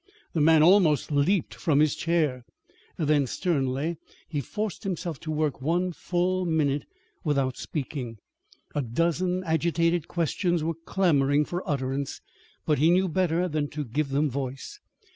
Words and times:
The 0.33 0.41
man 0.41 0.63
almost 0.63 1.11
leaped 1.11 1.53
from 1.53 1.79
his 1.79 1.93
chair. 1.93 2.43
Then, 2.97 3.27
sternly, 3.27 3.97
he 4.27 4.41
forced 4.41 4.83
himself 4.83 5.19
to 5.19 5.31
work 5.31 5.61
one 5.61 5.91
full 5.91 6.43
minute 6.43 6.87
without 7.23 7.55
speaking. 7.55 8.17
A 8.73 8.81
dozen 8.81 9.43
agitated 9.43 10.07
questions 10.07 10.63
were 10.63 10.73
clamoring 10.73 11.45
for 11.45 11.61
utterance, 11.69 12.19
but 12.65 12.79
he 12.79 12.89
knew 12.89 13.07
better 13.09 13.47
than 13.47 13.67
to 13.69 13.85
give 13.85 14.09
them 14.09 14.27
voice. 14.27 14.79